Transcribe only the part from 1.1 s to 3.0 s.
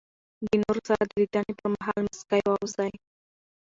لیدني پر مهال مسکی واوسئ.